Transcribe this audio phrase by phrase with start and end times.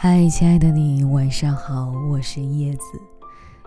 [0.00, 2.82] 嗨，亲爱的你，晚上好，我是叶子，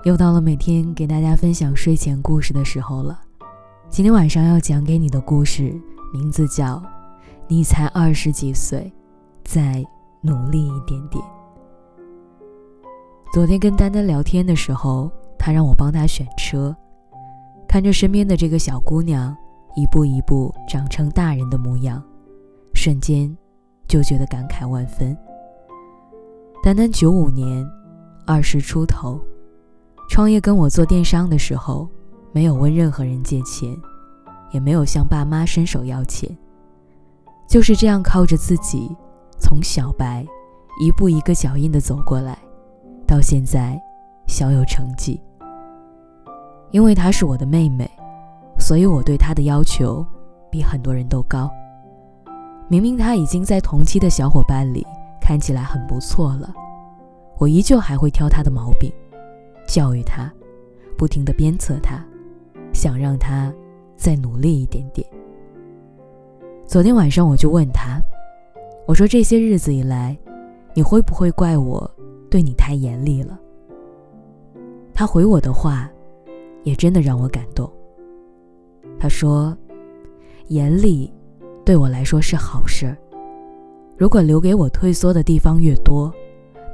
[0.05, 3.19] 又到了每天给大家分享睡前故事的时候了。
[3.89, 5.77] 今天晚上要讲给你的故事
[6.13, 6.77] 名字叫
[7.49, 8.89] 《你才二十几岁，
[9.43, 9.85] 再
[10.21, 11.21] 努力一点点》。
[13.33, 16.73] 昨天跟丹丹聊天的时候，她让我帮她选车，
[17.67, 19.35] 看着身边的这个小姑娘
[19.75, 22.01] 一步一步长成大人的模样，
[22.73, 23.37] 瞬间
[23.85, 25.13] 就觉得感慨万分。
[26.63, 27.67] 丹丹九五年，
[28.23, 29.19] 二十出头，
[30.07, 31.89] 创业跟我做电商的时候，
[32.31, 33.75] 没有问任何人借钱，
[34.51, 36.29] 也没有向爸妈伸手要钱，
[37.49, 38.95] 就是这样靠着自己，
[39.39, 40.23] 从小白
[40.79, 42.37] 一步一个脚印的走过来，
[43.07, 43.81] 到现在
[44.27, 45.19] 小有成绩。
[46.69, 47.89] 因为她是我的妹妹，
[48.59, 50.05] 所以我对她的要求
[50.51, 51.49] 比很多人都高。
[52.67, 54.85] 明明她已经在同期的小伙伴里。
[55.31, 56.53] 看起来很不错了，
[57.37, 58.91] 我依旧还会挑他的毛病，
[59.65, 60.29] 教育他，
[60.97, 62.05] 不停的鞭策他，
[62.73, 63.49] 想让他
[63.95, 65.07] 再努力一点点。
[66.65, 67.97] 昨天晚上我就问他，
[68.85, 70.17] 我说这些日子以来，
[70.73, 71.89] 你会不会怪我
[72.29, 73.39] 对你太严厉了？
[74.93, 75.89] 他回我的话，
[76.63, 77.71] 也真的让我感动。
[78.99, 79.57] 他说，
[80.47, 81.09] 严厉
[81.63, 82.97] 对我来说是好事儿。
[84.01, 86.11] 如果留给我退缩的地方越多，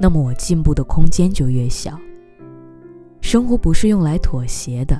[0.00, 1.94] 那么我进步的空间就越小。
[3.20, 4.98] 生活不是用来妥协的，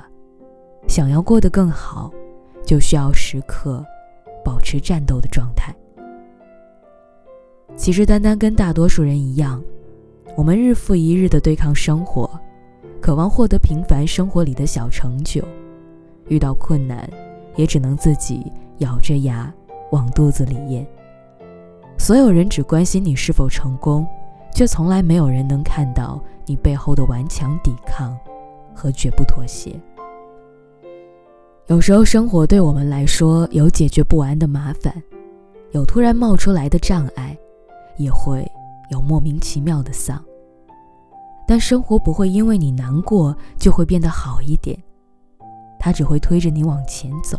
[0.87, 2.13] 想要过得更好，
[2.63, 3.83] 就需要时刻
[4.45, 5.75] 保持战斗的状态。
[7.75, 9.59] 其实，单单跟大多数人一样，
[10.37, 12.29] 我们日复一日的对抗生活，
[13.01, 15.43] 渴望获得平凡生活里的小成就，
[16.27, 17.09] 遇到困难，
[17.55, 19.51] 也只能自己咬着牙
[19.89, 20.85] 往肚子里咽。
[21.99, 24.07] 所有人只关心你是否成功，
[24.55, 28.17] 却从来没有人能看到你背后的顽强抵抗
[28.73, 29.79] 和绝不妥协。
[31.67, 34.91] 有时候，生活对我们来说有解决不完的麻烦，
[35.71, 37.37] 有突然冒出来的障碍，
[37.97, 38.49] 也会
[38.89, 40.23] 有莫名其妙的丧。
[41.45, 44.81] 但生活不会因为你难过就会变得好一点，
[45.77, 47.37] 它只会推着你往前走。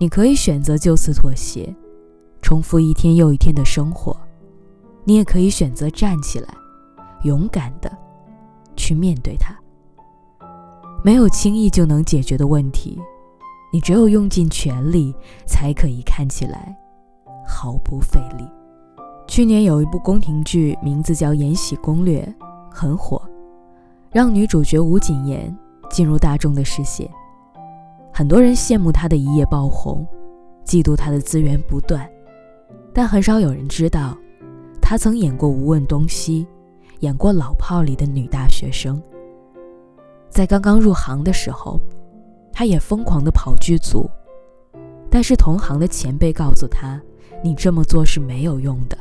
[0.00, 1.72] 你可以选择就此妥协。
[2.48, 4.16] 重复一天又一天的生活，
[5.04, 6.48] 你也可以选择站起来，
[7.24, 7.94] 勇敢的
[8.74, 9.54] 去面对它。
[11.04, 12.98] 没有轻易就能解决的问题，
[13.70, 15.14] 你只有用尽全力，
[15.46, 16.74] 才可以看起来
[17.46, 18.48] 毫不费力。
[19.26, 22.22] 去年有一部宫廷剧，名字叫《延禧攻略》，
[22.70, 23.20] 很火，
[24.10, 25.54] 让女主角吴谨言
[25.90, 27.06] 进入大众的视线。
[28.10, 30.08] 很多人羡慕她的一夜爆红，
[30.64, 32.10] 嫉妒她的资源不断。
[32.92, 34.16] 但很少有人知道，
[34.80, 36.44] 她曾演过《无问东西》，
[37.00, 39.00] 演过《老炮》里的女大学生。
[40.30, 41.80] 在刚刚入行的时候，
[42.52, 44.10] 她也疯狂地跑剧组，
[45.10, 47.00] 但是同行的前辈告诉她
[47.42, 48.98] ：“你这么做是没有用的，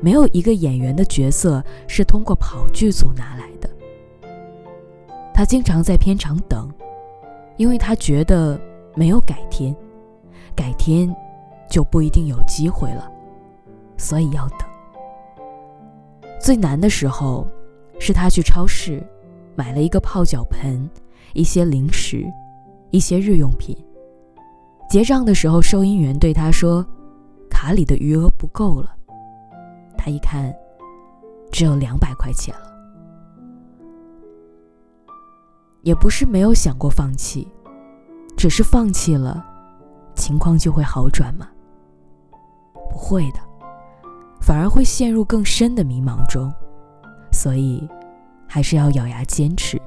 [0.00, 3.68] 没有一个演员的角色是通过跑剧组拿来的。”
[5.34, 6.70] 她经常在片场等，
[7.56, 8.58] 因为她觉得
[8.94, 9.74] 没有改天，
[10.56, 11.14] 改天。
[11.68, 13.10] 就不一定有机会了，
[13.96, 14.60] 所以要等。
[16.40, 17.46] 最难的时候，
[17.98, 19.02] 是他去超市
[19.56, 20.88] 买了一个泡脚盆、
[21.32, 22.24] 一些零食、
[22.90, 23.76] 一些日用品。
[24.90, 26.84] 结账的时候，收银员对他说
[27.48, 28.94] ：“卡里的余额不够了。”
[29.96, 30.54] 他一看，
[31.50, 32.74] 只有两百块钱了。
[35.82, 37.48] 也不是没有想过放弃，
[38.36, 39.44] 只是放弃了，
[40.14, 41.48] 情况就会好转吗？
[42.94, 43.40] 不会的，
[44.40, 46.48] 反而会陷入更深的迷茫中，
[47.32, 47.86] 所以
[48.46, 49.82] 还是要咬牙坚持，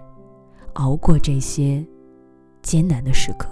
[0.74, 1.82] 熬过这些
[2.62, 3.48] 艰难的时刻。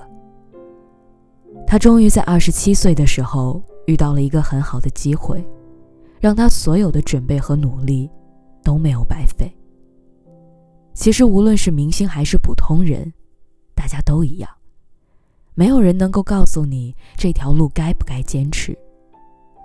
[1.66, 5.42] 他终于在二十七岁的时候遇到了一个很好的机会，
[6.19, 8.10] 让他所有的准备和努力
[8.62, 9.50] 都没有白费。
[10.94, 13.13] 其实无论是明星还是普通人，
[13.74, 14.50] 大家都一样，
[15.54, 18.78] 没有人能够告诉你这条路该不该坚持。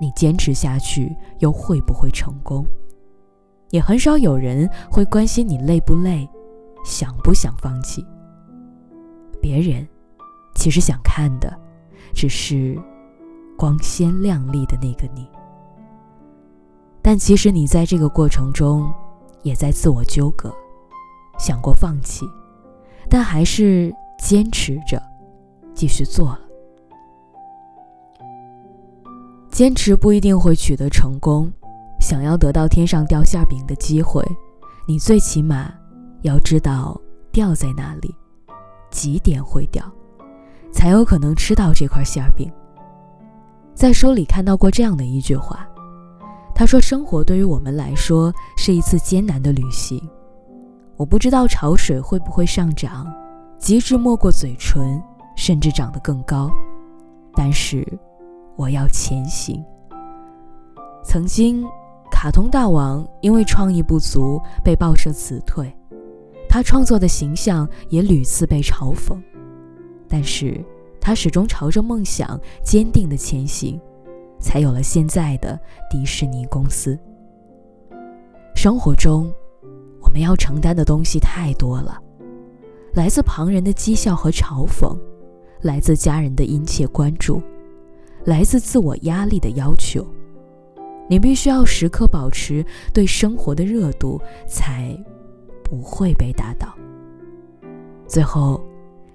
[0.01, 2.67] 你坚持下去又会不会成功？
[3.71, 6.29] 也很少有人会关心你累不累，
[6.85, 8.05] 想不想放弃。
[9.41, 9.87] 别人
[10.57, 11.57] 其实想看的，
[12.13, 12.77] 只是
[13.57, 15.29] 光鲜亮丽的那个你。
[17.01, 18.93] 但其实你在这个过程中，
[19.43, 20.53] 也在自我纠葛，
[21.39, 22.27] 想过放弃，
[23.09, 25.01] 但还是坚持着，
[25.75, 26.41] 继续做了。
[29.61, 31.53] 坚持不一定会取得成功，
[32.01, 34.27] 想要得到天上掉馅饼的机会，
[34.89, 35.71] 你最起码
[36.23, 36.99] 要知道
[37.31, 38.15] 掉在哪里，
[38.91, 39.85] 几点会掉，
[40.73, 42.51] 才有可能吃到这块馅饼。
[43.75, 45.69] 在书里看到过这样的一句话，
[46.55, 50.03] 他说：“生活对于我们来说是一次艰难的旅行。
[50.97, 53.07] 我不知道潮水会不会上涨，
[53.59, 54.99] 极致没过嘴唇，
[55.37, 56.51] 甚至长得更高，
[57.35, 57.87] 但是
[58.57, 59.65] 我要前行。”
[61.05, 61.67] 曾经，
[62.11, 65.75] 卡通大王因为创意不足被报社辞退，
[66.49, 69.21] 他创作的形象也屡次被嘲讽，
[70.09, 70.65] 但是。
[71.03, 73.81] 他始终朝着梦想坚定的前行，
[74.39, 75.59] 才有了现在的
[75.89, 76.97] 迪士尼公司。
[78.55, 79.33] 生活中，
[80.03, 81.99] 我们要承担的东西太多了，
[82.93, 84.95] 来自旁人的讥笑和嘲讽，
[85.63, 87.43] 来自家人的殷切关注，
[88.25, 90.07] 来自自我压力的要求。
[91.09, 94.97] 你必须要时刻保持对生活的热度，才
[95.63, 96.75] 不会被打倒。
[98.07, 98.61] 最后。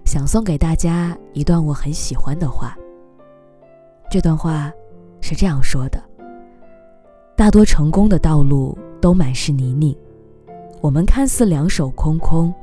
[0.05, 2.77] 想送给大家一段我很喜欢的话。
[4.07, 4.71] 这段话
[5.19, 5.99] 是这样说的：
[7.35, 9.97] 大多成功的道路都满是泥泞，
[10.79, 12.53] 我们看似两手空空，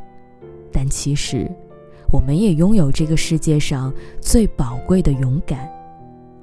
[0.71, 1.51] 但其实
[2.13, 5.69] 我们也拥有这个世界上最宝贵的勇敢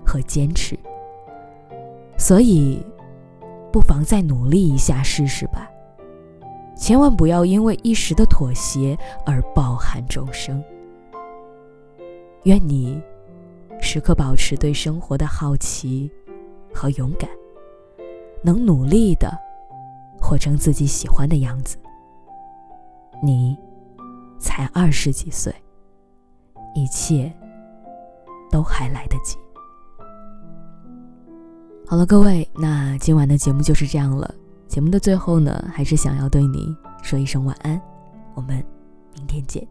[0.09, 0.77] 和坚持。
[2.17, 2.83] 所以，
[3.71, 5.69] 不妨再努力一下试试吧。
[6.75, 10.63] 千万不要因为一时的妥协而抱憾终生。
[12.43, 12.99] 愿你
[13.81, 16.09] 时刻保持对生活的好奇
[16.73, 17.29] 和勇敢，
[18.41, 19.29] 能努力的
[20.21, 21.77] 活成自己喜欢的样子。
[23.21, 23.57] 你
[24.39, 25.53] 才二十几岁，
[26.73, 27.31] 一切
[28.49, 29.37] 都还来得及。
[31.89, 34.31] 好了，各位，那今晚的节目就是这样了。
[34.67, 36.71] 节目的最后呢，还是想要对你
[37.01, 37.81] 说一声晚安，
[38.35, 38.63] 我们
[39.15, 39.67] 明天见。